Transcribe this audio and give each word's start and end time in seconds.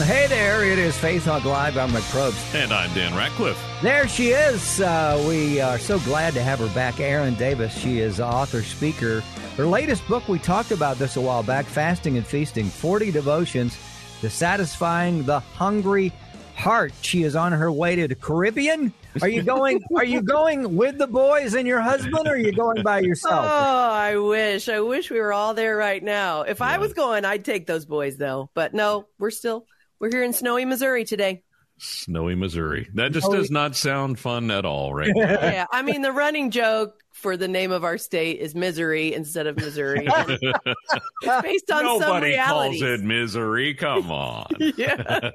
Hey 0.00 0.28
there, 0.28 0.64
it 0.64 0.78
is 0.78 0.96
Faith 0.96 1.24
Hug 1.24 1.44
Live. 1.44 1.76
I'm 1.76 1.92
Rick 1.92 2.04
Probst. 2.04 2.54
And 2.54 2.72
I'm 2.72 2.92
Dan 2.94 3.16
Ratcliffe. 3.16 3.60
There 3.82 4.06
she 4.06 4.28
is. 4.28 4.80
Uh, 4.80 5.22
we 5.28 5.60
are 5.60 5.78
so 5.78 5.98
glad 6.00 6.34
to 6.34 6.42
have 6.42 6.60
her 6.60 6.68
back, 6.68 7.00
Erin 7.00 7.34
Davis. 7.34 7.76
She 7.76 7.98
is 7.98 8.20
author, 8.20 8.62
speaker. 8.62 9.22
Her 9.56 9.66
latest 9.66 10.06
book, 10.06 10.28
we 10.28 10.38
talked 10.38 10.70
about 10.70 10.98
this 10.98 11.16
a 11.16 11.20
while 11.20 11.42
back 11.42 11.66
Fasting 11.66 12.16
and 12.16 12.24
Feasting 12.24 12.66
40 12.66 13.10
Devotions 13.10 13.76
to 14.20 14.30
Satisfying 14.30 15.24
the 15.24 15.40
Hungry 15.40 16.12
Heart. 16.54 16.92
She 17.02 17.24
is 17.24 17.34
on 17.34 17.50
her 17.50 17.72
way 17.72 17.96
to 17.96 18.06
the 18.06 18.14
Caribbean. 18.14 18.92
Are 19.20 19.28
you 19.28 19.42
going? 19.42 19.82
are 19.96 20.04
you 20.04 20.22
going 20.22 20.76
with 20.76 20.98
the 20.98 21.08
boys 21.08 21.54
and 21.54 21.66
your 21.66 21.80
husband, 21.80 22.28
or 22.28 22.34
are 22.34 22.38
you 22.38 22.52
going 22.52 22.84
by 22.84 23.00
yourself? 23.00 23.46
Oh, 23.50 23.90
I 23.90 24.16
wish. 24.16 24.68
I 24.68 24.80
wish 24.80 25.10
we 25.10 25.18
were 25.18 25.32
all 25.32 25.54
there 25.54 25.76
right 25.76 26.02
now. 26.02 26.42
If 26.42 26.62
I 26.62 26.78
was 26.78 26.92
going, 26.92 27.24
I'd 27.24 27.44
take 27.44 27.66
those 27.66 27.84
boys 27.84 28.16
though. 28.16 28.48
But 28.54 28.74
no, 28.74 29.06
we're 29.18 29.30
still 29.30 29.66
we're 30.00 30.10
here 30.10 30.22
in 30.22 30.32
snowy 30.32 30.64
Missouri 30.64 31.04
today. 31.04 31.42
Snowy 31.78 32.34
Missouri. 32.34 32.88
That 32.94 33.12
just 33.12 33.26
oh, 33.28 33.34
does 33.34 33.50
not 33.50 33.76
sound 33.76 34.18
fun 34.18 34.50
at 34.50 34.64
all, 34.64 34.92
right? 34.94 35.12
yeah, 35.16 35.66
I 35.70 35.82
mean 35.82 36.02
the 36.02 36.12
running 36.12 36.50
joke 36.50 37.02
for 37.12 37.36
the 37.36 37.48
name 37.48 37.72
of 37.72 37.84
our 37.84 37.98
state 37.98 38.38
is 38.38 38.54
misery 38.54 39.12
instead 39.12 39.46
of 39.46 39.56
Missouri. 39.56 40.06
it's 40.08 41.42
based 41.42 41.70
on 41.70 41.84
some 41.84 42.00
Nobody 42.00 42.26
realities. 42.26 42.80
calls 42.80 43.00
it 43.00 43.04
misery. 43.04 43.74
Come 43.74 44.10
on. 44.10 44.46
yeah. 44.76 45.30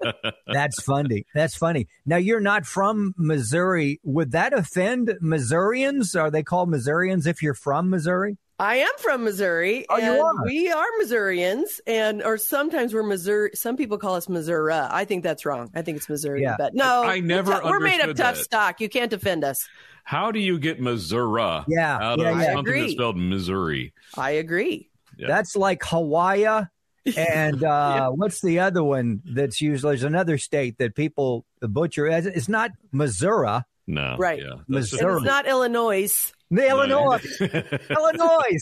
That's 0.48 0.82
funny. 0.82 1.26
That's 1.34 1.56
funny. 1.56 1.88
Now 2.06 2.18
you're 2.18 2.40
not 2.40 2.66
from 2.66 3.14
Missouri. 3.18 4.00
Would 4.04 4.32
that 4.32 4.54
offend 4.54 5.18
Missourians? 5.22 6.16
Are 6.16 6.32
they 6.32 6.44
called 6.44 6.70
Missourians 6.70 7.28
if 7.28 7.42
you're 7.42 7.54
from 7.54 7.90
Missouri? 7.90 8.38
I 8.60 8.76
am 8.78 8.92
from 9.00 9.24
Missouri, 9.24 9.86
Oh, 9.90 9.98
you 9.98 10.04
and 10.12 10.22
are? 10.22 10.46
we 10.46 10.72
are 10.72 10.86
Missourians, 11.00 11.82
and 11.88 12.22
or 12.24 12.38
sometimes 12.38 12.94
we're 12.94 13.04
Missouri. 13.04 13.52
Some 13.56 13.76
people 13.78 13.98
call 13.98 14.16
us 14.16 14.30
Missouri. 14.30 14.74
I 14.74 15.06
think 15.06 15.24
that's 15.24 15.46
wrong. 15.46 15.70
I 15.74 15.82
think 15.82 15.98
it's 15.98 16.08
Missouri, 16.08 16.44
Yeah. 16.44 16.56
but 16.58 16.74
no, 16.76 17.04
I 17.04 17.20
never 17.20 17.52
we're, 17.52 17.62
tou- 17.62 17.70
we're 17.70 17.80
made 17.80 18.00
of 18.02 18.16
tough 18.16 18.36
that. 18.36 18.44
stock. 18.44 18.82
You 18.82 18.90
can't 18.90 19.10
defend 19.10 19.44
us. 19.44 19.68
How 20.04 20.32
do 20.32 20.40
you 20.40 20.60
get 20.60 20.80
Missouri 20.80 21.42
Yeah, 21.68 21.98
out 22.00 22.20
yeah, 22.20 22.30
of 22.30 22.36
yeah. 22.38 22.42
I 22.42 22.46
something 22.46 22.60
agree. 22.60 22.82
that's 22.82 22.92
spelled 22.94 23.18
Missouri? 23.18 23.94
I 24.16 24.32
agree. 24.32 24.90
Yeah. 25.18 25.28
That's 25.28 25.56
like 25.56 25.84
Hawaii. 25.84 26.66
And 27.18 27.64
uh, 27.64 28.12
what's 28.12 28.42
the 28.42 28.60
other 28.60 28.84
one 28.84 29.22
that's 29.26 29.62
usually 29.62 29.92
there's 29.94 30.04
another 30.04 30.38
state 30.38 30.78
that 30.78 30.96
people 30.96 31.46
butcher. 31.62 32.08
It's 32.08 32.50
not 32.50 32.72
Missouri, 32.92 33.62
No. 33.88 34.16
Right. 34.18 34.40
Yeah. 34.40 34.56
Missouri. 34.68 35.16
it's 35.18 35.26
not 35.26 35.48
Illinois. 35.48 36.32
The 36.56 36.68
Illinois, 36.70 37.20
Illinois. 37.90 38.60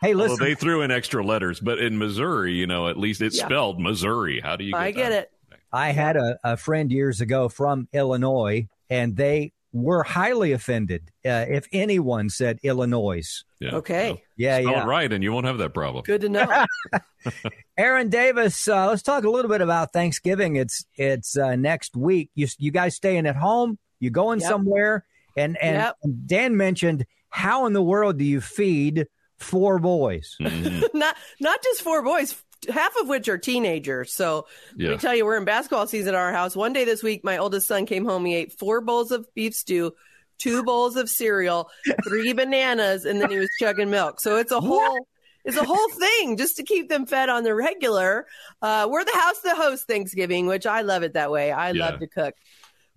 hey, 0.00 0.14
Well, 0.14 0.28
listen. 0.28 0.38
they 0.44 0.54
threw 0.54 0.82
in 0.82 0.90
extra 0.90 1.24
letters, 1.24 1.60
but 1.60 1.78
in 1.78 1.98
Missouri, 1.98 2.54
you 2.54 2.66
know, 2.66 2.88
at 2.88 2.96
least 2.98 3.20
it's 3.22 3.36
Yeah. 3.38 3.46
spelled 3.46 3.80
Missouri. 3.80 4.40
How 4.40 4.56
do 4.56 4.64
you 4.64 4.72
get 4.72 4.80
I 4.80 4.90
get 4.90 5.08
that? 5.10 5.22
it. 5.24 5.30
I 5.72 5.90
had 5.90 6.16
a, 6.16 6.38
a 6.44 6.56
friend 6.56 6.90
years 6.92 7.20
ago 7.20 7.48
from 7.48 7.88
Illinois, 7.92 8.68
and 8.88 9.16
they 9.16 9.52
were 9.72 10.04
highly 10.04 10.52
offended 10.52 11.10
uh, 11.26 11.46
if 11.48 11.66
anyone 11.72 12.28
said 12.30 12.60
Illinois. 12.62 13.42
Yeah. 13.58 13.74
Okay. 13.76 14.22
Yeah, 14.36 14.60
Spell 14.60 14.72
yeah. 14.72 14.82
it 14.84 14.86
right, 14.86 15.12
and 15.12 15.24
you 15.24 15.32
won't 15.32 15.46
have 15.46 15.58
that 15.58 15.74
problem. 15.74 16.04
Good 16.04 16.20
to 16.20 16.28
know. 16.28 16.64
Erin 17.76 18.08
Davis, 18.08 18.68
uh, 18.68 18.88
let's 18.88 19.02
talk 19.02 19.24
a 19.24 19.30
little 19.30 19.50
bit 19.50 19.60
about 19.60 19.92
Thanksgiving. 19.92 20.56
It's 20.56 20.84
it's 20.96 21.36
uh, 21.36 21.56
next 21.56 21.96
week. 21.96 22.30
You 22.34 22.46
you 22.58 22.70
guys 22.70 22.94
staying 22.94 23.26
at 23.26 23.36
home? 23.36 23.78
You 24.00 24.10
going 24.10 24.40
Yep. 24.40 24.48
somewhere? 24.48 25.04
And 25.36 25.56
and 25.60 25.76
Yep. 25.76 25.96
Dan 26.26 26.56
mentioned 26.56 27.06
how 27.30 27.66
in 27.66 27.72
the 27.72 27.82
world 27.82 28.18
do 28.18 28.24
you 28.24 28.40
feed 28.40 29.06
four 29.38 29.78
boys? 29.78 30.36
Mhm. 30.40 30.82
not 30.94 31.16
not 31.40 31.62
just 31.62 31.82
four 31.82 32.02
boys, 32.02 32.40
half 32.72 32.94
of 33.00 33.08
which 33.08 33.28
are 33.28 33.38
teenagers. 33.38 34.12
So 34.12 34.46
let 34.78 34.90
me 34.90 34.96
tell 34.96 35.14
you, 35.14 35.24
we're 35.24 35.36
in 35.36 35.44
basketball 35.44 35.86
season 35.86 36.14
at 36.14 36.18
our 36.20 36.32
house. 36.32 36.54
One 36.56 36.72
day 36.72 36.84
this 36.84 37.02
week, 37.02 37.24
my 37.24 37.38
oldest 37.38 37.66
son 37.66 37.86
came 37.86 38.04
home. 38.04 38.24
He 38.24 38.34
ate 38.34 38.52
four 38.58 38.80
bowls 38.80 39.10
of 39.10 39.26
beef 39.34 39.54
stew, 39.54 39.92
two 40.38 40.62
bowls 40.62 40.96
of 40.96 41.10
cereal, 41.10 41.68
three 42.04 42.32
bananas, 42.34 43.04
and 43.04 43.20
then 43.20 43.30
he 43.30 43.38
was 43.38 43.50
chugging 43.58 43.90
milk. 43.90 44.20
So 44.20 44.36
it's 44.36 44.52
a 44.52 44.60
whole. 44.60 45.06
It's 45.46 45.58
a 45.58 45.62
whole 45.64 45.90
thing 45.90 46.38
just 46.38 46.56
to 46.56 46.62
keep 46.62 46.88
them 46.88 47.04
fed 47.04 47.28
on 47.28 47.42
the 47.44 47.54
regular. 47.54 48.26
Uh, 48.62 48.88
we're 48.90 49.04
the 49.04 49.12
house 49.12 49.40
that 49.40 49.58
hosts 49.58 49.84
Thanksgiving, 49.84 50.46
which 50.46 50.64
I 50.64 50.80
love 50.80 51.02
it 51.02 51.12
that 51.12 51.30
way. 51.30 51.52
I 51.52 51.72
Yeah. 51.72 51.84
love 51.90 52.00
to 52.00 52.06
cook. 52.06 52.32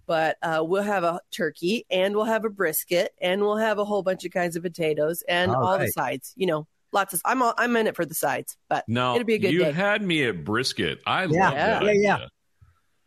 But 0.07 0.37
uh, 0.41 0.63
we'll 0.65 0.83
have 0.83 1.03
a 1.03 1.19
turkey 1.31 1.85
and 1.91 2.15
we'll 2.15 2.25
have 2.25 2.45
a 2.45 2.49
brisket 2.49 3.13
and 3.21 3.41
we'll 3.41 3.57
have 3.57 3.77
a 3.77 3.85
whole 3.85 4.01
bunch 4.01 4.25
of 4.25 4.31
kinds 4.31 4.55
of 4.55 4.63
potatoes 4.63 5.23
and 5.27 5.51
All 5.51 5.63
all, 5.63 5.77
the 5.77 5.89
sides. 5.91 6.33
You 6.35 6.47
know, 6.47 6.67
lots 6.91 7.13
of. 7.13 7.21
I'm 7.25 7.41
all, 7.43 7.53
I'm 7.57 7.75
in 7.75 7.87
it 7.87 7.95
for 7.95 8.05
the 8.05 8.15
sides, 8.15 8.57
but 8.69 8.85
no, 8.87 9.15
it'll 9.15 9.25
be 9.25 9.35
a 9.35 9.39
good 9.39 9.51
you 9.51 9.59
day. 9.65 9.71
had 9.71 10.01
me 10.01 10.23
at 10.23 10.43
brisket. 10.43 10.99
I 11.05 11.25
Yeah. 11.25 11.49
love 11.49 11.53
that. 11.55 11.83
Yeah, 11.83 11.91
yeah. 11.91 12.15
idea. 12.15 12.29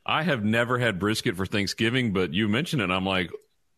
I 0.06 0.22
have 0.22 0.44
never 0.44 0.78
had 0.78 0.99
brisket 0.99 1.37
for 1.37 1.47
Thanksgiving, 1.47 2.12
but 2.12 2.33
you 2.34 2.49
mentioned 2.49 2.83
it. 2.83 2.84
And 2.84 2.93
I'm 2.93 3.06
like, 3.06 3.31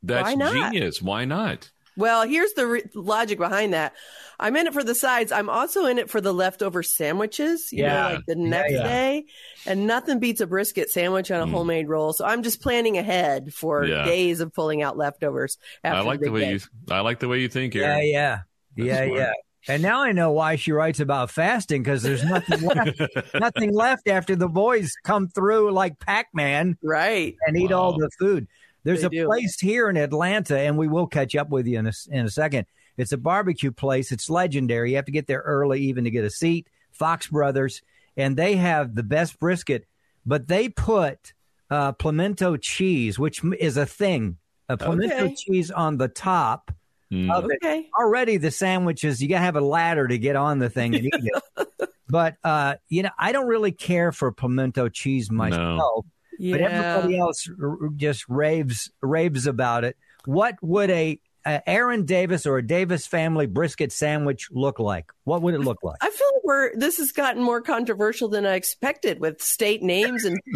that's 0.02 0.34
Why 0.34 0.50
genius. 0.52 1.00
Why 1.00 1.24
not? 1.24 1.70
Well, 1.96 2.26
here's 2.26 2.52
the 2.54 2.66
re- 2.66 2.82
logic 2.94 3.38
behind 3.38 3.74
that. 3.74 3.92
I'm 4.40 4.56
in 4.56 4.66
it 4.66 4.72
for 4.72 4.82
the 4.82 4.94
sides. 4.94 5.30
I'm 5.30 5.48
also 5.50 5.86
in 5.86 5.98
it 5.98 6.08
for 6.10 6.20
the 6.20 6.32
leftover 6.32 6.82
sandwiches. 6.82 7.70
You 7.72 7.84
Yeah. 7.84 8.08
know, 8.08 8.14
like 8.16 8.26
the 8.26 8.34
next 8.36 8.72
yeah. 8.72 8.82
day, 8.82 9.24
and 9.66 9.86
nothing 9.86 10.18
beats 10.18 10.40
a 10.40 10.46
brisket 10.46 10.90
sandwich 10.90 11.30
on 11.30 11.40
a 11.42 11.46
Mm. 11.46 11.50
homemade 11.52 11.88
roll. 11.88 12.12
So 12.12 12.24
I'm 12.24 12.42
just 12.42 12.60
planning 12.62 12.96
ahead 12.98 13.52
for 13.54 13.84
Yeah. 13.84 14.04
days 14.04 14.40
of 14.40 14.52
pulling 14.52 14.82
out 14.82 14.96
leftovers. 14.96 15.58
After 15.84 15.98
I 15.98 16.02
like 16.02 16.20
the 16.20 16.26
the 16.26 16.32
way 16.32 16.40
day. 16.40 16.52
you. 16.52 16.60
I 16.90 17.00
like 17.00 17.20
the 17.20 17.28
way 17.28 17.40
you 17.40 17.48
think, 17.48 17.74
Yeah, 17.74 17.94
Erin. 17.96 18.08
yeah, 18.08 18.38
That's 18.76 18.86
yeah, 18.88 19.04
smart. 19.04 19.18
yeah. 19.18 19.32
And 19.68 19.80
now 19.80 20.02
I 20.02 20.10
know 20.10 20.32
why 20.32 20.56
she 20.56 20.72
writes 20.72 20.98
about 20.98 21.30
fasting 21.30 21.84
because 21.84 22.02
there's 22.02 22.24
nothing 22.24 22.62
left, 22.62 23.00
nothing 23.34 23.72
left 23.72 24.08
after 24.08 24.34
the 24.34 24.48
boys 24.48 24.92
come 25.04 25.28
through 25.28 25.70
like 25.70 26.00
Pac-Man 26.00 26.76
right. 26.82 27.36
and 27.46 27.56
eat 27.56 27.70
all 27.70 27.96
the 27.96 28.10
food. 28.18 28.48
There's 28.84 29.00
They 29.02 29.06
a 29.06 29.10
do. 29.10 29.26
place 29.26 29.58
here 29.60 29.88
in 29.88 29.96
Atlanta, 29.96 30.58
and 30.58 30.76
we 30.76 30.88
will 30.88 31.06
catch 31.06 31.36
up 31.36 31.50
with 31.50 31.66
you 31.66 31.78
in 31.78 31.86
a, 31.86 31.92
in 32.10 32.26
a 32.26 32.30
second. 32.30 32.66
It's 32.96 33.12
a 33.12 33.16
barbecue 33.16 33.70
place. 33.72 34.12
It's 34.12 34.28
legendary. 34.28 34.90
You 34.90 34.96
have 34.96 35.04
to 35.06 35.12
get 35.12 35.26
there 35.26 35.40
early 35.40 35.80
even 35.82 36.04
to 36.04 36.10
get 36.10 36.24
a 36.24 36.30
seat. 36.30 36.68
Fox 36.90 37.26
Brothers, 37.26 37.80
and 38.16 38.36
they 38.36 38.56
have 38.56 38.94
the 38.94 39.02
best 39.02 39.38
brisket, 39.40 39.86
but 40.26 40.46
they 40.48 40.68
put 40.68 41.32
uh, 41.70 41.92
pimento 41.92 42.56
cheese, 42.58 43.18
which 43.18 43.40
is 43.58 43.76
a 43.78 43.86
thing, 43.86 44.36
a 44.68 44.76
pimento 44.76 45.14
Okay. 45.24 45.34
cheese 45.34 45.70
on 45.70 45.96
the 45.96 46.08
top 46.08 46.70
Mm. 47.10 47.30
of 47.30 47.44
it. 47.44 47.58
Okay. 47.62 47.90
Already 47.98 48.38
the 48.38 48.50
sandwiches, 48.50 49.22
you 49.22 49.28
gotta 49.28 49.44
have 49.44 49.56
a 49.56 49.60
ladder 49.60 50.08
to 50.08 50.16
get 50.18 50.34
on 50.34 50.58
the 50.58 50.70
thing 50.70 50.94
and 50.94 51.04
eat 51.04 51.12
it. 51.14 51.68
but 52.08 52.36
uh, 52.42 52.76
you 52.88 53.02
know, 53.02 53.10
I 53.18 53.32
don't 53.32 53.46
really 53.48 53.72
care 53.72 54.12
for 54.12 54.32
pimento 54.32 54.88
cheese 54.88 55.30
myself 55.30 56.06
Yeah. 56.42 56.56
but 56.58 56.72
everybody 56.72 57.18
else 57.18 57.48
just 57.96 58.28
raves 58.28 58.90
raves 59.00 59.46
about 59.46 59.84
it. 59.84 59.96
What 60.24 60.56
would 60.62 60.90
a, 60.90 61.18
a 61.46 61.68
Erin 61.68 62.04
Davis 62.04 62.46
or 62.46 62.58
a 62.58 62.66
Davis 62.66 63.06
family 63.06 63.46
brisket 63.46 63.92
sandwich 63.92 64.48
look 64.50 64.78
like? 64.78 65.10
What 65.24 65.42
would 65.42 65.54
it 65.54 65.60
look 65.60 65.78
like? 65.82 65.98
I 66.00 66.10
feel 66.10 66.26
like 66.34 66.44
we're 66.44 66.76
this 66.76 66.98
has 66.98 67.12
gotten 67.12 67.42
more 67.42 67.60
controversial 67.60 68.28
than 68.28 68.46
I 68.46 68.54
expected 68.54 69.20
with 69.20 69.40
state 69.40 69.82
names 69.82 70.24
and 70.24 70.38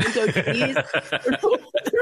the 0.75 0.85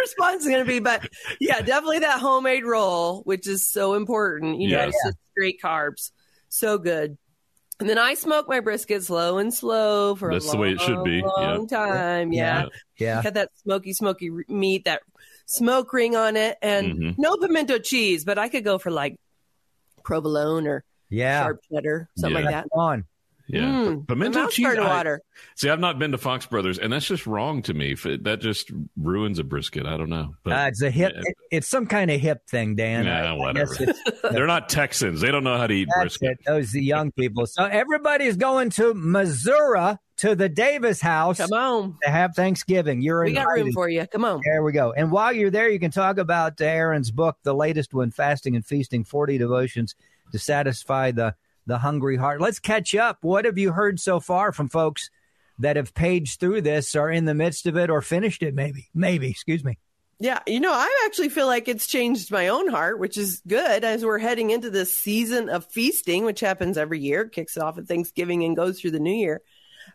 response 0.00 0.44
is 0.44 0.48
going 0.50 0.64
to 0.64 0.70
be, 0.70 0.80
but 0.80 1.08
yeah, 1.40 1.60
definitely 1.60 2.00
that 2.00 2.20
homemade 2.20 2.64
roll, 2.64 3.22
which 3.22 3.46
is 3.46 3.70
so 3.70 3.94
important. 3.94 4.60
You 4.60 4.70
know, 4.70 4.78
Yeah. 4.78 4.86
it's 4.86 5.04
just 5.04 5.16
great 5.36 5.60
carbs, 5.62 6.10
so 6.48 6.78
good. 6.78 7.16
And 7.80 7.88
then 7.88 7.98
I 7.98 8.14
smoke 8.14 8.48
my 8.48 8.60
brisket 8.60 9.02
slow 9.02 9.38
and 9.38 9.52
slow 9.52 10.14
for 10.14 10.32
That's 10.32 10.44
a 10.52 10.56
long, 10.56 10.64
time. 10.64 10.70
That's 10.76 10.86
the 10.86 10.88
way 10.88 10.94
it 10.94 10.98
should 10.98 11.04
be, 11.04 11.16
yeah. 11.18 11.22
long 11.26 11.66
time. 11.66 12.32
Yeah. 12.32 12.66
Yeah, 12.98 13.22
Got 13.22 13.34
that 13.34 13.50
smoky, 13.56 13.92
smoky 13.92 14.30
meat, 14.48 14.84
that 14.84 15.02
smoke 15.46 15.92
ring 15.92 16.14
on 16.14 16.36
it, 16.36 16.56
and 16.62 16.92
Mhm. 16.94 17.18
no 17.18 17.36
pimento 17.36 17.78
cheese, 17.78 18.24
but 18.24 18.38
I 18.38 18.48
could 18.48 18.62
go 18.64 18.78
for 18.78 18.90
like 18.92 19.16
provolone 20.04 20.66
or 20.68 20.84
yeah. 21.10 21.42
sharp 21.42 21.60
cheddar, 21.72 22.08
something 22.16 22.38
Yeah. 22.38 22.44
like 22.50 22.54
that. 22.54 22.68
Come 22.72 22.80
on. 22.80 23.04
Yeah, 23.46 23.60
Mm, 23.64 24.08
pimento 24.08 24.48
cheese. 24.48 24.66
I- 24.66 24.78
water. 24.80 25.20
see, 25.54 25.68
I've 25.68 25.78
not 25.78 25.98
been 25.98 26.12
to 26.12 26.18
Fox 26.18 26.46
Brothers, 26.46 26.78
and 26.78 26.90
that's 26.90 27.06
just 27.06 27.26
wrong 27.26 27.60
to 27.62 27.74
me. 27.74 27.94
That 28.22 28.38
just 28.40 28.70
ruins 28.96 29.38
a 29.38 29.44
brisket. 29.44 29.84
I 29.84 29.98
don't 29.98 30.08
know. 30.08 30.34
But 30.44 30.52
Uh, 30.54 30.64
it's 30.68 30.80
a 30.82 30.90
hip. 30.90 31.12
Yeah. 31.14 31.20
it- 31.26 31.36
it's 31.50 31.68
some 31.68 31.84
kind 31.86 32.10
of 32.10 32.20
hip 32.20 32.46
thing, 32.48 32.74
Dan. 32.74 33.04
Nah, 33.04 33.10
I- 33.12 33.20
I 33.26 33.32
whatever. 33.34 33.74
guess 33.74 33.80
it's- 33.82 34.22
they're 34.32 34.46
not 34.46 34.70
Texans. 34.70 35.20
They 35.20 35.30
don't 35.30 35.44
know 35.44 35.58
how 35.58 35.66
to 35.66 35.74
eat 35.74 35.88
That's 35.94 36.16
brisket. 36.16 36.38
it. 36.40 36.46
Those 36.46 36.74
young 36.74 37.12
people. 37.12 37.44
So 37.46 37.64
everybody's 37.64 38.36
going 38.38 38.70
to 38.70 38.94
Missouri 38.94 39.96
to 40.18 40.34
the 40.34 40.48
Davis 40.48 41.00
house 41.02 41.36
Come 41.38 41.52
on. 41.52 41.98
to 42.02 42.08
have 42.10 42.34
Thanksgiving. 42.34 43.02
You're 43.02 43.24
in. 43.24 43.32
We 43.32 43.34
got 43.34 43.48
room 43.48 43.72
for 43.72 43.88
you. 43.90 44.06
Come 44.06 44.24
on. 44.24 44.40
There 44.44 44.62
we 44.62 44.72
go. 44.72 44.92
And 44.92 45.10
while 45.10 45.32
you're 45.34 45.50
there, 45.50 45.68
you 45.68 45.78
can 45.80 45.90
talk 45.90 46.16
about 46.18 46.58
Erin's 46.60 47.10
book, 47.10 47.36
the 47.42 47.52
latest 47.54 47.92
one, 47.92 48.10
Fasting 48.10 48.54
and 48.56 48.64
Feasting 48.64 49.04
40 49.04 49.36
Devotions 49.38 49.94
to 50.32 50.38
Satisfy 50.38 51.10
the, 51.10 51.34
the 51.66 51.78
Hungry 51.78 52.16
Heart. 52.16 52.40
Let's 52.40 52.58
catch 52.58 52.94
up. 52.94 53.18
What 53.22 53.44
have 53.44 53.58
you 53.58 53.72
heard 53.72 54.00
so 54.00 54.20
far 54.20 54.52
from 54.52 54.68
folks 54.68 55.10
that 55.58 55.76
have 55.76 55.94
paged 55.94 56.40
through 56.40 56.62
this, 56.62 56.94
are 56.94 57.10
in 57.10 57.24
the 57.24 57.34
midst 57.34 57.66
of 57.66 57.76
it, 57.76 57.90
or 57.90 58.02
finished 58.02 58.42
it, 58.42 58.54
maybe? 58.54 58.88
Maybe, 58.94 59.28
excuse 59.30 59.62
me. 59.64 59.78
Yeah, 60.20 60.40
you 60.46 60.60
know, 60.60 60.72
I 60.72 61.04
actually 61.06 61.28
feel 61.28 61.46
like 61.46 61.68
it's 61.68 61.86
changed 61.86 62.30
my 62.30 62.48
own 62.48 62.68
heart, 62.68 62.98
which 62.98 63.18
is 63.18 63.42
good 63.46 63.84
as 63.84 64.04
we're 64.04 64.18
heading 64.18 64.50
into 64.50 64.70
this 64.70 64.96
season 64.96 65.48
of 65.48 65.66
feasting, 65.66 66.24
which 66.24 66.40
happens 66.40 66.78
every 66.78 67.00
year, 67.00 67.28
kicks 67.28 67.56
off 67.56 67.78
at 67.78 67.86
Thanksgiving 67.86 68.44
and 68.44 68.56
goes 68.56 68.80
through 68.80 68.92
the 68.92 69.00
new 69.00 69.14
year. 69.14 69.42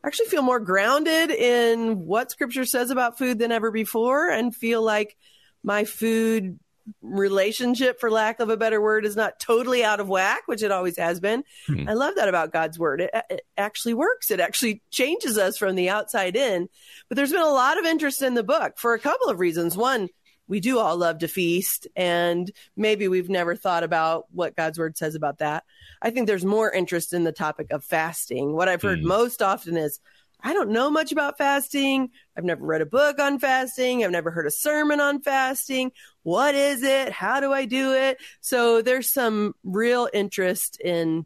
I 0.04 0.08
actually 0.08 0.28
feel 0.28 0.42
more 0.42 0.60
grounded 0.60 1.32
in 1.32 2.06
what 2.06 2.32
scripture 2.32 2.66
says 2.66 2.90
about 2.90 3.18
food 3.18 3.40
than 3.40 3.52
ever 3.52 3.72
before 3.72 4.30
and 4.30 4.56
feel 4.56 4.82
like 4.82 5.18
my 5.64 5.86
food 5.86 6.60
relationship, 7.02 8.00
for 8.00 8.10
lack 8.12 8.40
of 8.40 8.50
a 8.50 8.58
better 8.58 8.82
word, 8.82 9.06
is 9.06 9.16
not 9.16 9.40
totally 9.40 9.84
out 9.84 10.00
of 10.00 10.08
whack, 10.10 10.42
which 10.48 10.64
it 10.64 10.72
always 10.72 10.98
has 10.98 11.20
been. 11.20 11.44
Hmm. 11.68 11.88
I 11.88 11.94
love 11.94 12.16
that 12.16 12.30
about 12.30 12.52
God's 12.54 12.80
word. 12.80 13.02
It, 13.02 13.12
it 13.30 13.42
actually 13.58 13.94
works. 13.94 14.32
It 14.32 14.40
actually 14.40 14.82
changes 14.92 15.38
us 15.38 15.58
from 15.58 15.76
the 15.76 15.90
outside 15.90 16.36
in. 16.36 16.70
But 17.08 17.16
there's 17.16 17.32
been 17.32 17.42
a 17.42 17.48
lot 17.50 17.78
of 17.80 17.86
interest 17.86 18.22
in 18.22 18.34
the 18.34 18.44
book 18.44 18.78
for 18.78 18.94
a 18.94 19.00
couple 19.00 19.30
of 19.30 19.40
reasons. 19.40 19.76
One, 19.78 20.10
we 20.48 20.60
do 20.60 20.80
all 20.80 20.98
love 20.98 21.20
to 21.20 21.28
feast, 21.28 21.88
and 21.96 22.50
maybe 22.76 23.08
we've 23.08 23.30
never 23.30 23.56
thought 23.56 23.84
about 23.84 24.26
what 24.32 24.56
God's 24.56 24.80
word 24.80 24.98
says 24.98 25.14
about 25.14 25.38
that. 25.38 25.64
I 26.02 26.10
think 26.10 26.26
there's 26.26 26.44
more 26.44 26.72
interest 26.72 27.14
in 27.14 27.24
the 27.24 27.32
topic 27.32 27.68
of 27.72 27.84
fasting. 27.84 28.54
What 28.54 28.68
I've 28.68 28.82
heard 28.82 29.00
Mm. 29.02 29.04
most 29.04 29.42
often 29.44 29.78
is, 29.78 30.00
I 30.42 30.54
don't 30.54 30.70
know 30.70 30.90
much 30.90 31.12
about 31.12 31.38
fasting. 31.38 32.10
I've 32.38 32.46
never 32.46 32.66
read 32.66 32.82
a 32.82 32.86
book 32.86 33.20
on 33.20 33.40
fasting. 33.40 34.04
I've 34.04 34.12
never 34.12 34.32
heard 34.32 34.48
a 34.48 34.52
sermon 34.52 35.02
on 35.02 35.22
fasting. 35.22 35.92
What 36.24 36.56
is 36.56 36.84
it? 36.84 37.12
How 37.12 37.40
do 37.40 37.52
I 37.52 37.66
do 37.66 37.94
it? 37.94 38.18
So 38.40 38.82
there's 38.82 39.12
some 39.12 39.54
real 39.64 40.08
interest 40.14 40.80
in 40.80 41.26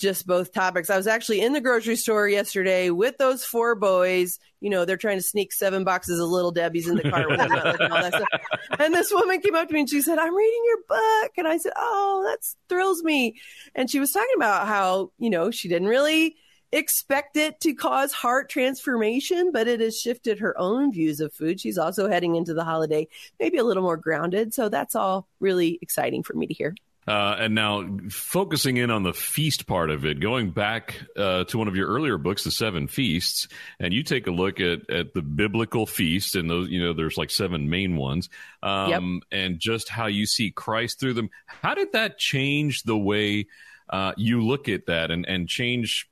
just 0.00 0.26
both 0.26 0.52
topics. 0.52 0.90
I 0.90 0.96
was 0.96 1.06
actually 1.06 1.42
in 1.42 1.52
the 1.52 1.60
grocery 1.60 1.94
store 1.94 2.26
yesterday 2.26 2.90
with 2.90 3.18
those 3.18 3.44
four 3.44 3.74
boys. 3.74 4.38
You 4.60 4.70
know, 4.70 4.84
they're 4.84 4.96
trying 4.96 5.18
to 5.18 5.22
sneak 5.22 5.52
seven 5.52 5.84
boxes 5.84 6.18
of 6.18 6.28
little 6.28 6.50
Debbie's 6.50 6.88
in 6.88 6.96
the 6.96 7.10
car 7.10 7.30
and. 7.30 8.80
And 8.80 8.94
this 8.94 9.12
woman 9.12 9.40
came 9.40 9.54
up 9.54 9.68
to 9.68 9.74
me 9.74 9.80
and 9.80 9.90
she 9.90 10.00
said, 10.00 10.18
I'm 10.18 10.34
reading 10.34 10.62
your 10.64 10.78
book. 10.88 11.32
And 11.36 11.46
I 11.46 11.58
said, 11.58 11.72
Oh, 11.76 12.24
that 12.26 12.38
thrills 12.68 13.02
me. 13.02 13.36
And 13.74 13.90
she 13.90 14.00
was 14.00 14.10
talking 14.10 14.34
about 14.36 14.66
how, 14.66 15.12
you 15.18 15.28
know, 15.28 15.50
she 15.50 15.68
didn't 15.68 15.88
really 15.88 16.36
expect 16.72 17.36
it 17.36 17.60
to 17.60 17.74
cause 17.74 18.12
heart 18.12 18.48
transformation, 18.48 19.50
but 19.52 19.68
it 19.68 19.80
has 19.80 20.00
shifted 20.00 20.38
her 20.38 20.58
own 20.58 20.92
views 20.92 21.20
of 21.20 21.32
food. 21.32 21.60
She's 21.60 21.78
also 21.78 22.08
heading 22.08 22.36
into 22.36 22.54
the 22.54 22.64
holiday, 22.64 23.08
maybe 23.38 23.58
a 23.58 23.64
little 23.64 23.82
more 23.82 23.96
grounded. 23.96 24.54
So 24.54 24.68
that's 24.68 24.94
all 24.94 25.26
really 25.40 25.78
exciting 25.82 26.22
for 26.22 26.34
me 26.34 26.46
to 26.46 26.54
hear. 26.54 26.74
Uh, 27.08 27.34
and 27.40 27.54
now 27.54 27.88
focusing 28.10 28.76
in 28.76 28.90
on 28.90 29.02
the 29.02 29.14
feast 29.14 29.66
part 29.66 29.90
of 29.90 30.04
it, 30.04 30.20
going 30.20 30.50
back 30.50 31.00
uh, 31.16 31.42
to 31.44 31.58
one 31.58 31.66
of 31.66 31.74
your 31.74 31.88
earlier 31.88 32.18
books, 32.18 32.44
The 32.44 32.50
Seven 32.50 32.86
Feasts, 32.86 33.48
and 33.80 33.92
you 33.92 34.04
take 34.04 34.26
a 34.26 34.30
look 34.30 34.60
at, 34.60 34.88
at 34.90 35.14
the 35.14 35.22
biblical 35.22 35.86
feasts, 35.86 36.34
and 36.34 36.48
those, 36.48 36.68
you 36.68 36.84
know, 36.84 36.92
there's 36.92 37.16
like 37.16 37.30
seven 37.30 37.70
main 37.70 37.96
ones, 37.96 38.28
um, 38.62 39.22
and 39.32 39.58
just 39.58 39.88
how 39.88 40.06
you 40.06 40.26
see 40.26 40.50
Christ 40.50 41.00
through 41.00 41.14
them. 41.14 41.30
How 41.46 41.74
did 41.74 41.92
that 41.92 42.18
change 42.18 42.82
the 42.82 42.98
way 42.98 43.46
uh, 43.88 44.12
you 44.16 44.44
look 44.44 44.68
at 44.68 44.86
that 44.86 45.10
and, 45.10 45.26
and 45.26 45.48
change? 45.48 46.09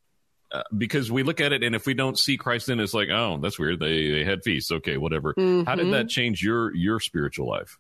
Uh, 0.50 0.62
because 0.76 1.12
we 1.12 1.22
look 1.22 1.40
at 1.42 1.52
it, 1.52 1.62
and 1.62 1.74
if 1.74 1.84
we 1.84 1.92
don't 1.92 2.18
see 2.18 2.38
Christ 2.38 2.70
in 2.70 2.80
it, 2.80 2.82
it's 2.82 2.94
like, 2.94 3.10
oh, 3.10 3.38
that's 3.42 3.58
weird. 3.58 3.80
They 3.80 4.10
they 4.10 4.24
had 4.24 4.42
feasts, 4.42 4.72
okay, 4.72 4.96
whatever. 4.96 5.34
How 5.36 5.74
did 5.74 5.92
that 5.92 6.08
change 6.08 6.42
your 6.42 6.74
your 6.74 7.00
spiritual 7.00 7.48
life? 7.48 7.78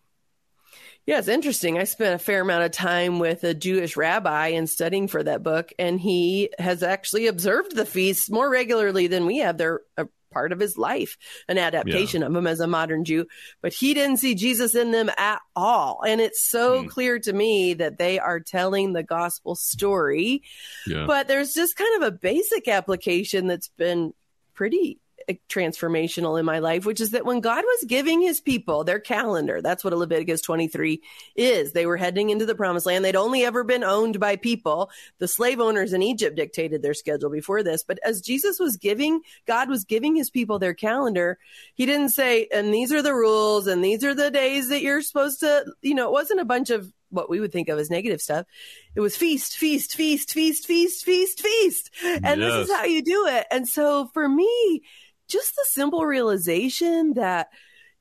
Yeah, 1.06 1.18
it's 1.18 1.28
interesting. 1.28 1.78
I 1.78 1.84
spent 1.84 2.14
a 2.14 2.22
fair 2.22 2.42
amount 2.42 2.64
of 2.64 2.70
time 2.72 3.18
with 3.18 3.42
a 3.42 3.54
Jewish 3.54 3.96
rabbi 3.96 4.48
and 4.48 4.68
studying 4.68 5.08
for 5.08 5.22
that 5.22 5.42
book, 5.42 5.72
and 5.78 5.98
he 5.98 6.50
has 6.58 6.82
actually 6.82 7.28
observed 7.28 7.74
the 7.74 7.86
feasts 7.86 8.30
more 8.30 8.50
regularly 8.50 9.06
than 9.06 9.24
we 9.24 9.38
have. 9.38 9.56
They're 9.56 9.80
a 9.96 10.06
part 10.30 10.52
of 10.52 10.60
his 10.60 10.76
life, 10.76 11.16
an 11.48 11.58
adaptation 11.58 12.22
of 12.22 12.34
him 12.34 12.46
as 12.46 12.60
a 12.60 12.66
modern 12.66 13.04
Jew, 13.04 13.26
but 13.62 13.72
he 13.72 13.94
didn't 13.94 14.18
see 14.18 14.34
Jesus 14.34 14.74
in 14.74 14.90
them 14.90 15.10
at 15.16 15.40
all. 15.56 16.00
And 16.06 16.20
it's 16.20 16.48
so 16.48 16.82
Hmm. 16.82 16.88
clear 16.88 17.18
to 17.20 17.32
me 17.32 17.74
that 17.74 17.98
they 17.98 18.18
are 18.18 18.40
telling 18.40 18.92
the 18.92 19.02
gospel 19.02 19.54
story, 19.54 20.42
Yeah. 20.86 21.06
but 21.06 21.28
there's 21.28 21.54
just 21.54 21.76
kind 21.76 22.02
of 22.02 22.08
a 22.08 22.16
basic 22.16 22.68
application 22.68 23.46
that's 23.46 23.68
been 23.76 24.12
pretty 24.54 24.98
transformational 25.48 26.38
in 26.38 26.44
my 26.44 26.58
life, 26.58 26.86
which 26.86 27.00
is 27.00 27.10
that 27.10 27.24
when 27.24 27.40
God 27.40 27.64
was 27.64 27.84
giving 27.86 28.20
his 28.20 28.40
people 28.40 28.84
their 28.84 29.00
calendar, 29.00 29.60
that's 29.62 29.84
what 29.84 29.92
Leviticus 29.92 30.40
23 30.40 31.00
is. 31.36 31.72
They 31.72 31.86
were 31.86 31.96
heading 31.96 32.30
into 32.30 32.46
the 32.46 32.54
promised 32.54 32.86
land. 32.86 33.04
They'd 33.04 33.16
only 33.16 33.44
ever 33.44 33.64
been 33.64 33.84
owned 33.84 34.20
by 34.20 34.36
people. 34.36 34.90
The 35.18 35.28
slave 35.28 35.60
owners 35.60 35.92
in 35.92 36.02
Egypt 36.02 36.36
dictated 36.36 36.82
their 36.82 36.94
schedule 36.94 37.30
before 37.30 37.62
this. 37.62 37.82
But 37.82 37.98
as 38.04 38.20
Jesus 38.20 38.58
was 38.58 38.76
giving, 38.76 39.20
God 39.46 39.68
was 39.68 39.84
giving 39.84 40.16
his 40.16 40.30
people 40.30 40.58
their 40.58 40.74
calendar, 40.74 41.38
he 41.74 41.86
didn't 41.86 42.10
say, 42.10 42.48
and 42.52 42.72
these 42.72 42.92
are 42.92 43.02
the 43.02 43.14
rules 43.14 43.66
and 43.66 43.84
these 43.84 44.04
are 44.04 44.14
the 44.14 44.30
days 44.30 44.68
that 44.68 44.82
you're 44.82 45.02
supposed 45.02 45.40
to, 45.40 45.64
you 45.82 45.94
know, 45.94 46.08
it 46.08 46.12
wasn't 46.12 46.40
a 46.40 46.44
bunch 46.44 46.70
of 46.70 46.92
what 47.10 47.30
we 47.30 47.40
would 47.40 47.52
think 47.52 47.68
of 47.68 47.78
as 47.78 47.90
negative 47.90 48.20
stuff. 48.20 48.46
It 48.94 49.00
was 49.00 49.16
feast, 49.16 49.56
feast, 49.56 49.94
feast, 49.94 50.32
feast, 50.32 50.66
feast, 50.66 51.04
feast, 51.04 51.40
feast. 51.40 51.90
And 52.04 52.42
this 52.42 52.54
is 52.54 52.72
how 52.72 52.84
you 52.84 53.02
do 53.02 53.26
it. 53.26 53.46
And 53.50 53.66
so 53.66 54.10
for 54.12 54.28
me, 54.28 54.82
just 55.28 55.54
the 55.56 55.64
simple 55.66 56.04
realization 56.04 57.14
that 57.14 57.48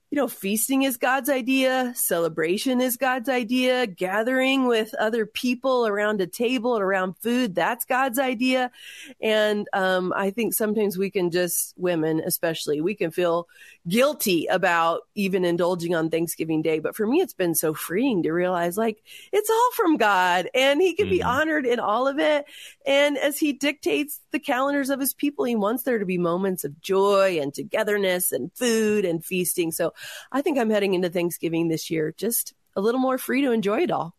you 0.09 0.15
know, 0.15 0.27
feasting 0.29 0.83
is 0.83 0.95
God's 0.95 1.29
idea, 1.29 1.91
celebration 1.95 2.79
is 2.79 2.95
God's 2.95 3.27
idea, 3.27 3.85
gathering 3.85 4.65
with 4.65 4.93
other 4.95 5.25
people 5.25 5.85
around 5.85 6.21
a 6.21 6.27
table 6.27 6.75
and 6.75 6.83
around 6.83 7.15
food, 7.17 7.53
that's 7.53 7.83
God's 7.83 8.17
idea. 8.17 8.71
And 9.21 9.67
um, 9.73 10.13
I 10.15 10.29
think 10.29 10.53
sometimes 10.53 10.97
we 10.97 11.11
can 11.11 11.29
just, 11.29 11.73
women 11.77 12.21
especially, 12.25 12.79
we 12.79 12.95
can 12.95 13.11
feel 13.11 13.49
guilty 13.85 14.45
about 14.45 15.01
even 15.15 15.43
indulging 15.43 15.93
on 15.93 16.09
Thanksgiving 16.09 16.61
Day. 16.61 16.79
But 16.79 16.95
for 16.95 17.05
me, 17.05 17.19
it's 17.19 17.33
been 17.33 17.55
so 17.55 17.73
freeing 17.73 18.23
to 18.23 18.31
realize 18.31 18.77
like 18.77 19.03
it's 19.33 19.49
all 19.49 19.71
from 19.75 19.97
God 19.97 20.49
and 20.53 20.81
He 20.81 20.93
can 20.93 21.09
be 21.09 21.19
Mhm. 21.19 21.27
honored 21.27 21.65
in 21.65 21.79
all 21.81 22.07
of 22.07 22.17
it. 22.17 22.45
And 22.85 23.17
as 23.17 23.37
He 23.37 23.51
dictates 23.51 24.21
the 24.31 24.39
calendars 24.39 24.89
of 24.89 25.01
His 25.01 25.13
people, 25.13 25.43
He 25.43 25.55
wants 25.55 25.83
there 25.83 25.99
to 25.99 26.05
be 26.05 26.17
moments 26.17 26.63
of 26.63 26.79
joy 26.81 27.39
and 27.41 27.53
togetherness 27.53 28.31
and 28.31 28.53
food 28.53 29.03
and 29.03 29.23
feasting. 29.23 29.71
So 29.71 29.93
I 30.31 30.41
think 30.41 30.57
I'm 30.57 30.69
heading 30.69 30.93
into 30.93 31.09
Thanksgiving 31.09 31.67
this 31.67 31.89
year 31.89 32.13
just 32.17 32.53
a 32.75 32.81
little 32.81 32.99
more 32.99 33.17
free 33.17 33.41
to 33.41 33.51
enjoy 33.51 33.81
it 33.81 33.91
all. 33.91 34.15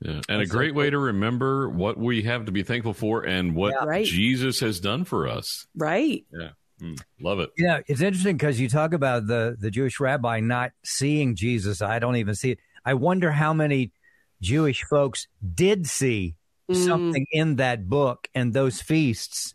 Yeah. 0.00 0.20
And 0.28 0.36
a 0.36 0.38
That's 0.38 0.50
so 0.50 0.56
great 0.56 0.74
way 0.74 0.90
to 0.90 0.98
remember 0.98 1.68
what 1.68 1.96
we 1.96 2.22
have 2.22 2.46
to 2.46 2.52
be 2.52 2.62
thankful 2.62 2.92
for 2.94 3.22
and 3.24 3.54
what 3.54 3.72
Yeah. 3.78 3.84
Right. 3.84 4.04
Jesus 4.04 4.60
has 4.60 4.80
done 4.80 5.04
for 5.04 5.28
us. 5.28 5.66
Right. 5.76 6.24
Mm, 6.80 7.00
love 7.20 7.38
it. 7.38 7.50
You 7.56 7.68
know, 7.68 7.82
it's 7.86 8.00
interesting 8.00 8.36
because 8.36 8.58
you 8.58 8.68
talk 8.68 8.92
about 8.92 9.28
the 9.28 9.56
the 9.58 9.70
Jewish 9.70 10.00
rabbi 10.00 10.40
not 10.40 10.72
seeing 10.84 11.36
Jesus. 11.36 11.80
I 11.80 12.00
don't 12.00 12.16
even 12.16 12.34
see 12.34 12.52
it. 12.52 12.58
I 12.84 12.94
wonder 12.94 13.30
how 13.30 13.52
many 13.54 13.92
Jewish 14.40 14.82
folks 14.84 15.28
did 15.54 15.86
see 15.86 16.34
Mm. 16.70 16.86
something 16.86 17.26
in 17.32 17.56
that 17.56 17.88
book 17.88 18.28
and 18.34 18.52
those 18.52 18.80
feasts 18.80 19.52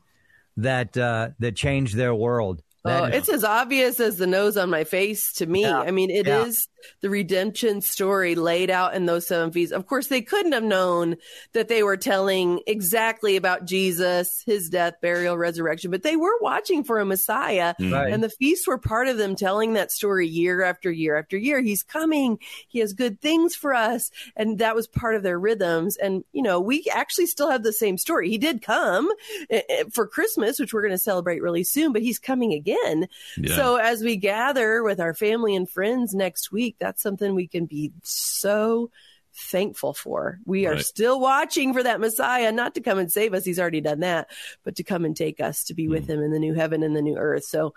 that 0.57 0.97
uh, 0.97 1.29
that 1.39 1.55
changed 1.55 1.95
their 1.95 2.13
world. 2.13 2.61
Oh, 2.85 3.03
it's 3.05 3.29
as 3.29 3.43
obvious 3.43 3.99
as 3.99 4.17
the 4.17 4.27
nose 4.27 4.57
on 4.57 4.69
my 4.69 4.83
face 4.83 5.33
to 5.33 5.45
me. 5.45 5.61
Yeah. 5.61 5.79
I 5.79 5.91
mean, 5.91 6.09
it 6.09 6.27
is 6.27 6.67
Yeah. 6.76 6.76
The 7.01 7.09
redemption 7.09 7.81
story 7.81 8.35
laid 8.35 8.69
out 8.69 8.93
in 8.93 9.05
those 9.05 9.27
seven 9.27 9.51
feasts. 9.51 9.73
Of 9.73 9.87
course, 9.87 10.07
they 10.07 10.21
couldn't 10.21 10.53
have 10.53 10.63
known 10.63 11.17
that 11.53 11.67
they 11.67 11.83
were 11.83 11.97
telling 11.97 12.61
exactly 12.67 13.35
about 13.35 13.65
Jesus, 13.65 14.43
his 14.45 14.69
death, 14.69 14.95
burial, 15.01 15.37
resurrection, 15.37 15.91
but 15.91 16.03
they 16.03 16.15
were 16.15 16.39
watching 16.41 16.83
for 16.83 16.99
a 16.99 17.05
Messiah. 17.05 17.75
Mm. 17.79 17.93
Right. 17.93 18.13
And 18.13 18.23
the 18.23 18.29
feasts 18.29 18.67
were 18.67 18.77
part 18.77 19.07
of 19.07 19.17
them 19.17 19.35
telling 19.35 19.73
that 19.73 19.91
story 19.91 20.27
year 20.27 20.63
after 20.63 20.91
year 20.91 21.17
after 21.17 21.37
year. 21.37 21.61
He's 21.61 21.83
coming. 21.83 22.39
He 22.67 22.79
has 22.79 22.93
good 22.93 23.21
things 23.21 23.55
for 23.55 23.73
us. 23.73 24.11
And 24.35 24.59
that 24.59 24.75
was 24.75 24.87
part 24.87 25.15
of 25.15 25.23
their 25.23 25.39
rhythms. 25.39 25.97
And, 25.97 26.23
you 26.31 26.41
know, 26.41 26.59
we 26.59 26.85
actually 26.93 27.27
still 27.27 27.49
have 27.51 27.63
the 27.63 27.73
same 27.73 27.97
story. 27.97 28.29
He 28.29 28.37
did 28.37 28.61
come 28.61 29.09
eh, 29.49 29.61
eh, 29.69 29.83
for 29.91 30.07
Christmas, 30.07 30.59
which 30.59 30.73
we're 30.73 30.81
going 30.81 30.91
to 30.91 30.97
celebrate 30.97 31.41
really 31.41 31.63
soon, 31.63 31.93
but 31.93 32.01
he's 32.01 32.19
coming 32.19 32.53
again. 32.53 33.07
Yeah. 33.37 33.55
So 33.55 33.75
as 33.77 34.01
we 34.01 34.15
gather 34.15 34.83
with 34.83 34.99
our 34.99 35.13
family 35.13 35.55
and 35.55 35.69
friends 35.69 36.13
next 36.13 36.51
week, 36.51 36.76
that's 36.79 37.01
something 37.01 37.35
we 37.35 37.47
can 37.47 37.65
be 37.65 37.91
so 38.03 38.91
thankful 39.33 39.93
for. 39.93 40.39
We 40.45 40.65
are 40.65 40.79
still 40.79 41.19
watching 41.19 41.73
for 41.73 41.83
that 41.83 41.99
Messiah, 41.99 42.51
not 42.51 42.75
to 42.75 42.81
come 42.81 42.97
and 42.97 43.11
save 43.11 43.33
us. 43.33 43.45
He's 43.45 43.59
already 43.59 43.81
done 43.81 43.99
that, 43.99 44.29
but 44.63 44.75
to 44.77 44.83
come 44.83 45.05
and 45.05 45.15
take 45.15 45.39
us 45.39 45.65
to 45.65 45.73
be 45.73 45.87
with 45.87 46.07
him 46.09 46.21
in 46.21 46.31
the 46.31 46.39
new 46.39 46.53
heaven 46.53 46.83
and 46.83 46.95
the 46.95 47.01
new 47.01 47.17
earth. 47.17 47.45
So 47.45 47.73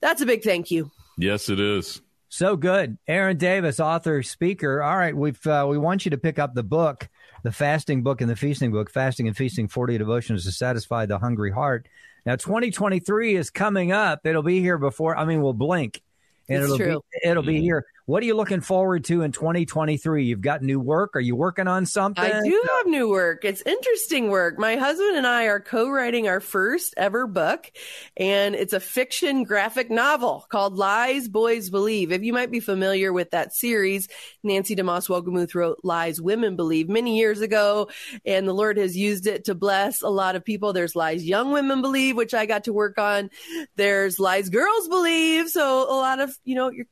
that's 0.00 0.20
a 0.20 0.26
big 0.26 0.42
thank 0.44 0.70
you. 0.70 0.90
Yes, 1.18 1.48
it 1.48 1.60
is. 1.60 2.00
So 2.28 2.56
good, 2.56 2.96
Erin 3.06 3.36
Davis, 3.36 3.78
author, 3.78 4.22
speaker. 4.22 4.82
All 4.82 4.96
right, 4.96 5.14
we've 5.14 5.44
uh, 5.46 5.66
we 5.68 5.76
want 5.76 6.06
you 6.06 6.12
to 6.12 6.18
pick 6.18 6.38
up 6.38 6.54
the 6.54 6.62
book, 6.62 7.10
the 7.42 7.52
fasting 7.52 8.02
book 8.02 8.22
and 8.22 8.30
the 8.30 8.36
feasting 8.36 8.72
book, 8.72 8.90
fasting 8.90 9.28
and 9.28 9.36
feasting, 9.36 9.68
forty 9.68 9.98
devotions 9.98 10.44
to 10.46 10.52
satisfy 10.52 11.04
the 11.04 11.18
hungry 11.18 11.50
heart. 11.50 11.86
Now, 12.24 12.36
2023 12.36 13.34
is 13.34 13.50
coming 13.50 13.92
up. 13.92 14.24
It'll 14.24 14.44
be 14.44 14.60
here 14.60 14.78
before. 14.78 15.16
I 15.16 15.24
mean, 15.24 15.42
we'll 15.42 15.52
blink, 15.52 16.00
and 16.48 16.62
It's 16.62 16.72
it'll 16.72 16.78
true. 16.78 17.02
be 17.22 17.28
it'll 17.28 17.42
be 17.42 17.60
here. 17.60 17.84
What 18.06 18.20
are 18.22 18.26
you 18.26 18.34
looking 18.34 18.60
forward 18.60 19.04
to 19.04 19.22
in 19.22 19.30
2023? 19.30 20.24
You've 20.24 20.40
got 20.40 20.60
new 20.60 20.80
work. 20.80 21.14
Are 21.14 21.20
you 21.20 21.36
working 21.36 21.68
on 21.68 21.86
something? 21.86 22.24
I 22.24 22.40
do 22.42 22.62
have 22.76 22.86
new 22.86 23.08
work. 23.08 23.44
It's 23.44 23.62
interesting 23.62 24.28
work. 24.28 24.58
My 24.58 24.74
husband 24.74 25.16
and 25.16 25.26
I 25.26 25.44
are 25.44 25.60
co-writing 25.60 26.26
our 26.26 26.40
first 26.40 26.94
ever 26.96 27.28
book, 27.28 27.70
and 28.16 28.56
it's 28.56 28.72
a 28.72 28.80
fiction 28.80 29.44
graphic 29.44 29.88
novel 29.88 30.44
called 30.48 30.76
Lies 30.76 31.28
Boys 31.28 31.70
Believe. 31.70 32.10
If 32.10 32.24
you 32.24 32.32
might 32.32 32.50
be 32.50 32.58
familiar 32.58 33.12
with 33.12 33.30
that 33.30 33.54
series, 33.54 34.08
Nancy 34.42 34.74
DeMoss 34.74 35.08
Wolgemuth 35.08 35.54
wrote 35.54 35.78
Lies 35.84 36.20
Women 36.20 36.56
Believe 36.56 36.88
many 36.88 37.18
years 37.18 37.40
ago, 37.40 37.88
and 38.26 38.48
the 38.48 38.52
Lord 38.52 38.78
has 38.78 38.96
used 38.96 39.28
it 39.28 39.44
to 39.44 39.54
bless 39.54 40.02
a 40.02 40.08
lot 40.08 40.34
of 40.34 40.44
people. 40.44 40.72
There's 40.72 40.96
Lies 40.96 41.24
Young 41.24 41.52
Women 41.52 41.82
Believe, 41.82 42.16
which 42.16 42.34
I 42.34 42.46
got 42.46 42.64
to 42.64 42.72
work 42.72 42.98
on. 42.98 43.30
There's 43.76 44.18
Lies 44.18 44.48
Girls 44.48 44.88
Believe. 44.88 45.50
So 45.50 45.84
a 45.88 45.94
lot 45.94 46.18
of, 46.18 46.36
you 46.44 46.56
know, 46.56 46.68
your 46.68 46.86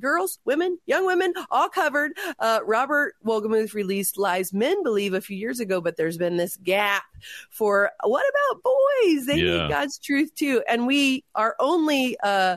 girls, 0.00 0.38
women, 0.44 0.78
young 0.86 1.06
women, 1.06 1.32
all 1.50 1.68
covered. 1.68 2.12
Uh, 2.38 2.60
Robert 2.64 3.14
Wolgemuth 3.24 3.74
released 3.74 4.18
Lies 4.18 4.52
Men 4.52 4.82
Believe 4.82 5.14
a 5.14 5.20
few 5.20 5.36
years 5.36 5.60
ago, 5.60 5.80
but 5.80 5.96
there's 5.96 6.18
been 6.18 6.36
this 6.36 6.56
gap 6.56 7.04
for 7.50 7.90
what 8.04 8.24
about 8.28 8.62
boys? 8.62 9.26
They 9.26 9.36
Yeah. 9.36 9.62
need 9.62 9.68
God's 9.70 9.98
truth 9.98 10.34
too. 10.34 10.62
And 10.68 10.86
we, 10.86 11.24
are 11.34 11.56
only, 11.58 12.16
uh, 12.22 12.56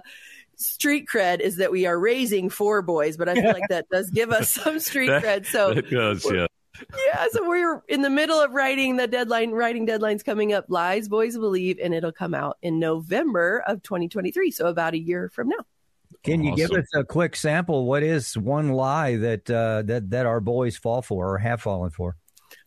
street 0.56 1.06
cred 1.12 1.39
is 1.39 1.56
that 1.58 1.72
we 1.72 1.86
are 1.86 1.98
raising 1.98 2.50
four 2.50 2.82
boys, 2.82 3.16
but 3.16 3.30
I 3.30 3.36
feel 3.36 3.54
like 3.54 3.70
that 3.70 3.88
does 3.89 4.10
give 4.10 4.32
us 4.32 4.50
some 4.50 4.80
street 4.80 5.08
That- 5.08 5.24
cred. 5.44 5.46
So 5.46 5.70
it 5.72 5.89
does, 5.89 6.25
yeah. 6.30 6.48
yeah, 7.08 7.25
so 7.32 7.48
we're 7.48 7.82
in 7.88 8.01
the 8.01 8.10
middle 8.10 8.39
of 8.42 8.51
writing 8.51 8.98
the 8.98 9.08
deadline, 9.08 9.51
writing 9.51 9.88
deadlines 9.88 10.24
coming 10.24 10.51
up. 10.54 10.66
Lies 10.68 11.08
Boys 11.08 11.38
Believe, 11.38 11.80
and 11.82 11.94
it'll 11.94 12.12
come 12.12 12.34
out 12.34 12.58
in 12.62 12.78
November 12.80 13.63
of 13.68 13.82
2023. 13.84 14.51
So 14.51 14.68
about 14.68 14.94
a 14.94 15.00
year 15.00 15.30
from 15.30 15.48
now. 15.50 15.66
Can 16.24 16.44
you 16.44 16.56
give 16.56 16.72
us 16.72 16.88
a 16.94 17.04
quick 17.04 17.36
sample? 17.36 17.86
What 17.86 18.04
is 18.04 18.38
one 18.38 18.70
lie 18.70 19.18
that 19.18 19.50
uh, 19.50 19.84
that 19.84 20.10
that 20.10 20.25
our 20.25 20.39
boys 20.39 20.75
fall 20.75 21.01
for 21.01 21.34
or 21.34 21.38
have 21.38 21.62
fallen 21.62 21.92
for? 21.92 22.18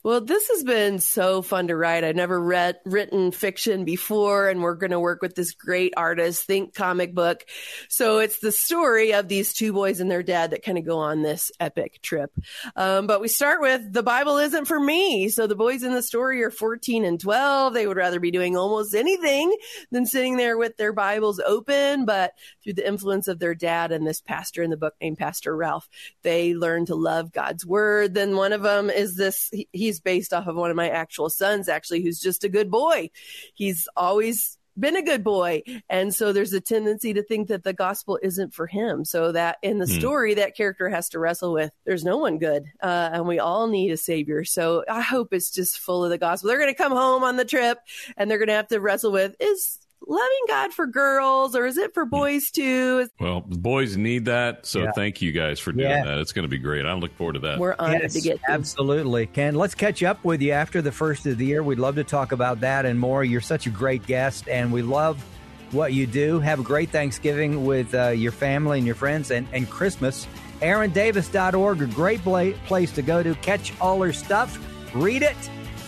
Well, 0.05 0.21
this 0.21 0.49
has 0.49 0.65
been 0.65 0.99
so 0.99 1.43
fun 1.43 1.69
to 1.69 1.77
write. 1.77 2.03
I've 2.03 2.17
never 2.17 2.41
read 2.41 2.81
written 2.85 3.31
fiction 3.31 3.85
before, 3.85 4.49
and 4.49 4.61
we're 4.61 4.75
going 4.75 4.91
to 4.91 4.99
work 4.99 5.23
with 5.23 5.37
this 5.37 5.53
great 5.53 5.95
artist, 5.97 6.45
Think 6.45 6.75
Comic 6.75 7.15
Book. 7.15 7.45
So 7.89 8.19
it's 8.19 8.41
the 8.41 8.51
story 8.51 9.15
of 9.15 9.29
these 9.29 9.53
two 9.53 9.73
boys 9.73 10.01
and 10.01 10.11
their 10.11 10.25
dad 10.25 10.51
that 10.51 10.65
kind 10.65 10.77
of 10.77 10.85
go 10.85 10.99
on 10.99 11.23
this 11.23 11.53
epic 11.61 12.03
trip. 12.03 12.33
Um, 12.75 13.07
but 13.07 13.21
we 13.21 13.29
start 13.29 13.61
with 13.61 13.93
the 13.93 14.03
Bible 14.03 14.39
isn't 14.39 14.65
for 14.65 14.81
me. 14.81 15.29
So 15.29 15.47
the 15.47 15.55
boys 15.55 15.85
in 15.85 15.95
the 15.95 16.03
story 16.03 16.43
are 16.43 16.51
14 16.51 17.05
and 17.05 17.21
12. 17.21 17.73
They 17.73 17.87
would 17.87 17.97
rather 17.97 18.19
be 18.19 18.33
doing 18.33 18.57
almost 18.57 18.97
anything 18.97 19.57
than 19.93 20.05
sitting 20.05 20.37
there 20.37 20.59
with 20.59 20.77
their 20.79 20.93
Bibles 20.93 21.39
open. 21.39 22.07
But 22.07 22.33
through 22.65 22.75
the 22.75 22.89
influence 22.89 23.29
of 23.29 23.39
their 23.39 23.55
dad 23.55 23.93
and 23.93 24.05
this 24.05 24.21
pastor 24.21 24.65
in 24.65 24.71
the 24.71 24.77
book 24.77 24.95
named 25.01 25.19
Pastor 25.19 25.57
Ralph, 25.57 25.89
they 26.23 26.55
learn 26.55 26.87
to 26.87 26.97
love 26.97 27.31
God's 27.31 27.65
word. 27.65 28.15
Then 28.15 28.35
one 28.35 28.53
of 28.53 28.63
them 28.63 28.91
is 28.91 29.15
this, 29.15 29.49
he- 29.53 29.69
based 30.01 30.33
off 30.33 30.47
of 30.47 30.57
one 30.57 30.71
of 30.71 30.77
my 30.77 30.89
actual 30.89 31.31
sons, 31.31 31.69
actually, 31.69 32.03
who's 32.03 32.21
just 32.21 32.45
a 32.45 32.49
good 32.49 32.71
boy. 32.71 33.11
He's 33.55 33.89
always 33.97 34.59
been 34.79 34.97
a 34.97 35.03
good 35.03 35.23
boy. 35.23 35.63
And 35.91 36.15
so 36.15 36.33
there's 36.33 36.55
a 36.55 36.61
tendency 36.61 37.13
to 37.13 37.23
think 37.23 37.49
that 37.49 37.63
the 37.63 37.75
gospel 37.75 38.19
isn't 38.23 38.55
for 38.55 38.67
him. 38.67 39.05
So 39.05 39.33
that 39.33 39.59
in 39.63 39.79
the 39.79 39.85
Hmm. 39.87 39.93
story, 39.93 40.35
that 40.35 40.57
character 40.57 40.89
has 40.89 41.11
to 41.11 41.19
wrestle 41.19 41.53
with 41.53 41.73
there's 41.85 42.05
no 42.05 42.17
one 42.17 42.39
good. 42.39 42.65
Uh, 42.83 43.11
and 43.13 43.27
we 43.27 43.39
all 43.39 43.67
need 43.69 43.91
a 43.91 43.99
savior. 43.99 44.45
So 44.45 44.85
I 44.89 45.03
hope 45.03 45.35
it's 45.35 45.51
just 45.51 45.79
full 45.79 46.05
of 46.05 46.11
the 46.11 46.17
gospel. 46.17 46.49
They're 46.49 46.59
going 46.59 46.73
to 46.73 46.83
come 46.83 46.93
home 46.93 47.23
on 47.23 47.37
the 47.37 47.45
trip 47.45 47.79
and 48.17 48.31
they're 48.31 48.39
going 48.39 48.49
to 48.49 48.55
have 48.55 48.69
to 48.69 48.81
wrestle 48.81 49.13
with 49.13 49.37
is 49.41 49.79
loving 50.07 50.45
God 50.49 50.73
for 50.73 50.87
girls 50.87 51.55
or 51.57 51.67
is 51.67 51.79
it 51.79 51.95
for 51.95 52.05
boys 52.05 52.51
too? 52.51 53.09
Well, 53.21 53.41
boys 53.41 53.97
need 53.97 54.25
that, 54.27 54.67
so 54.67 54.83
Yeah. 54.83 54.93
thank 54.93 55.23
you 55.23 55.33
guys 55.33 55.61
for 55.61 55.73
doing 55.73 55.89
Yeah. 55.91 56.05
that. 56.05 56.19
It's 56.19 56.33
going 56.33 56.45
to 56.45 56.49
be 56.49 56.59
great. 56.59 56.85
I 56.87 56.93
look 56.95 57.15
forward 57.17 57.35
to 57.35 57.39
that. 57.41 57.59
We're 57.59 57.77
honored 57.79 58.11
to 58.11 58.21
get 58.21 58.41
to. 58.45 58.51
absolutely. 58.51 59.27
Ken, 59.27 59.55
let's 59.55 59.75
catch 59.75 60.03
up 60.03 60.25
with 60.25 60.43
you 60.43 60.53
after 60.53 60.83
the 60.83 60.93
first 60.93 61.27
of 61.27 61.39
the 61.39 61.47
year. 61.47 61.63
We'd 61.63 61.79
love 61.79 61.95
to 61.97 62.05
talk 62.05 62.33
about 62.33 62.61
that 62.61 62.85
and 62.87 62.99
more. 62.99 63.25
You're 63.25 63.41
such 63.41 63.67
a 63.67 63.71
great 63.71 64.07
guest, 64.07 64.49
and 64.49 64.73
we 64.73 64.83
love 64.83 65.23
what 65.71 65.93
you 65.95 66.07
do. 66.07 66.39
Have 66.41 66.61
a 66.61 66.63
great 66.63 66.91
Thanksgiving 66.91 67.65
with 67.65 67.95
uh, 67.95 68.09
your 68.09 68.33
family 68.33 68.79
and 68.79 68.87
your 68.87 68.97
friends 68.97 69.31
and, 69.31 69.47
and 69.53 69.69
Christmas. 69.71 70.27
ErinDavis.org, 70.61 71.83
a 71.83 71.87
great 71.87 72.21
pla- 72.23 72.53
place 72.67 72.93
to 72.93 73.03
go 73.03 73.23
to 73.23 73.35
catch 73.37 73.73
all 73.81 74.03
her 74.03 74.13
stuff, 74.13 74.59
read 74.95 75.23
it, 75.23 75.37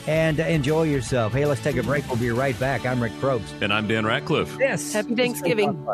and 0.07 0.41
uh, 0.41 0.45
enjoy 0.45 0.85
yourself. 0.85 1.33
Hey, 1.33 1.45
let's 1.47 1.63
take 1.63 1.77
a 1.77 1.83
break. 1.83 2.07
We'll 2.09 2.17
be 2.17 2.31
right 2.31 2.59
back. 2.59 2.87
I'm 2.87 3.03
Rick 3.03 3.13
Probst. 3.21 3.61
and 3.63 3.73
I'm 3.73 3.87
Dan 3.87 4.05
Ratcliffe. 4.07 4.57
Yes. 4.59 4.93
Happy 4.93 5.15
Thanksgiving. 5.15 5.87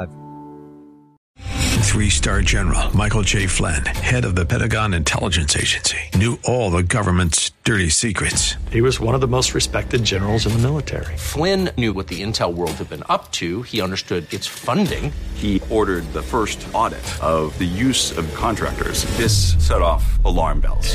Three 1.82 2.10
star 2.10 2.40
general 2.42 2.94
Michael 2.96 3.22
J. 3.22 3.48
Flynn, 3.48 3.84
head 3.84 4.24
of 4.24 4.36
the 4.36 4.46
Pentagon 4.46 4.94
Intelligence 4.94 5.56
Agency, 5.56 5.98
knew 6.14 6.38
all 6.44 6.70
the 6.70 6.84
government's 6.84 7.50
dirty 7.64 7.88
secrets. 7.88 8.54
He 8.70 8.80
was 8.80 9.00
one 9.00 9.16
of 9.16 9.20
the 9.20 9.26
most 9.26 9.54
respected 9.54 10.04
generals 10.04 10.46
in 10.46 10.52
the 10.52 10.60
military. 10.60 11.16
Flynn 11.16 11.70
knew 11.76 11.92
what 11.92 12.06
the 12.06 12.22
intel 12.22 12.54
world 12.54 12.72
had 12.72 12.88
been 12.88 13.02
up 13.08 13.32
to. 13.32 13.62
He 13.62 13.80
understood 13.80 14.32
its 14.32 14.46
funding. 14.46 15.12
He 15.34 15.60
ordered 15.68 16.04
the 16.12 16.22
first 16.22 16.64
audit 16.72 17.02
of 17.22 17.58
the 17.58 17.64
use 17.64 18.16
of 18.16 18.32
contractors. 18.34 19.04
This 19.16 19.56
set 19.66 19.82
off 19.82 20.22
alarm 20.24 20.60
bells. 20.60 20.94